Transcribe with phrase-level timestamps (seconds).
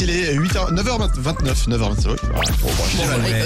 [0.00, 2.16] Il est 8h, 9h29, 9h29.
[2.32, 2.50] Voilà.
[2.60, 2.96] Bon, je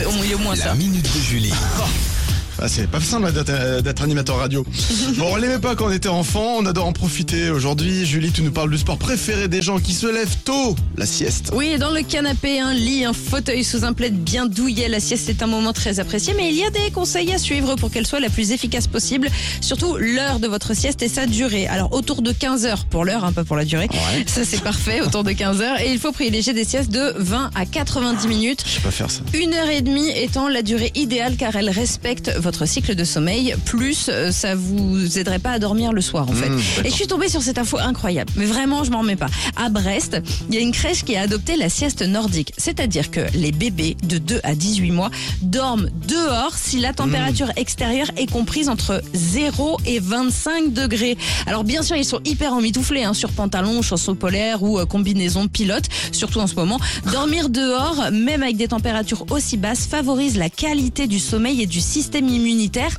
[0.07, 0.75] au- il est au moins La ça.
[0.75, 1.53] minute de Julie.
[2.61, 4.65] Ah, c'est pas simple d'être, euh, d'être animateur radio.
[5.17, 8.05] Bon, on l'aimait pas quand on était enfant, on adore en profiter aujourd'hui.
[8.05, 11.51] Julie, tu nous parles du sport préféré des gens qui se lèvent tôt, la sieste.
[11.55, 14.89] Oui, dans le canapé, un lit, un fauteuil sous un plaid bien douillet.
[14.89, 17.75] La sieste est un moment très apprécié, mais il y a des conseils à suivre
[17.77, 19.29] pour qu'elle soit la plus efficace possible.
[19.61, 21.67] Surtout l'heure de votre sieste et sa durée.
[21.67, 23.89] Alors autour de 15 heures pour l'heure, un peu pour la durée.
[23.91, 24.25] Ouais.
[24.27, 25.81] Ça c'est parfait, autour de 15 heures.
[25.81, 28.65] Et il faut privilégier des siestes de 20 à 90 minutes.
[28.67, 29.23] Je sais pas faire ça.
[29.35, 33.55] Une heure et demie étant la durée idéale car elle respecte votre cycle de sommeil.
[33.65, 36.49] Plus, euh, ça vous aiderait pas à dormir le soir en fait.
[36.49, 36.87] Mmh, d'accord.
[36.87, 38.33] et je suis tombée sur cette info incroyable.
[38.37, 39.29] Mais vraiment, je m'en remets pas.
[39.57, 42.53] À Brest, il y a une crèche qui a adopté la sieste nordique.
[42.57, 45.11] C'est-à-dire que les bébés de 2 à 18 mois
[45.43, 51.17] dorment dehors si la température extérieure est comprise entre 0 et 25 degrés.
[51.47, 55.49] Alors bien sûr, ils sont hyper emmitouflés hein, sur pantalon, chausseaux polaires ou euh, combinaison
[55.49, 56.79] pilote, surtout en ce moment.
[57.13, 61.81] Dormir dehors, même avec des températures aussi basses, favorise la qualité du sommeil et du
[61.81, 62.97] système immunitaire immunitaire.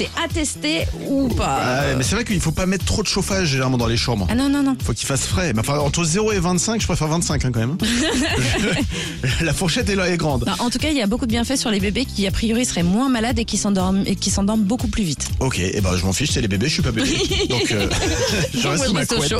[0.00, 3.48] C'est attesté ou pas Ah mais c'est vrai qu'il faut pas mettre trop de chauffage
[3.48, 4.26] généralement dans les chambres.
[4.30, 4.74] Ah non, non, non.
[4.82, 5.52] Faut qu'il fasse frais.
[5.52, 7.76] Mais enfin, entre 0 et 25, je préfère 25 hein, quand même.
[9.42, 10.46] la fourchette est là est grande.
[10.46, 12.30] Non, en tout cas, il y a beaucoup de bienfaits sur les bébés qui, a
[12.30, 15.28] priori, seraient moins malades et qui s'endorment, et qui s'endorment beaucoup plus vite.
[15.40, 17.10] Ok, et ben je m'en fiche, c'est les bébés, je suis pas bébé.
[17.50, 17.86] Donc euh,
[18.58, 19.34] je reste sous ma couette.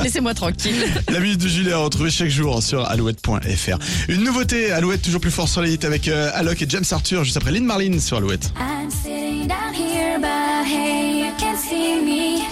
[0.00, 0.76] Laissez-moi tranquille.
[1.08, 3.78] La minute de Julie à retrouver chaque jour sur alouette.fr.
[4.08, 7.24] Une nouveauté, Alouette toujours plus fort sur les hits avec euh, Alok et James Arthur
[7.24, 8.52] juste après Lynn Marlin sur Alouette.
[9.46, 12.44] down here, but hey, you can't see me.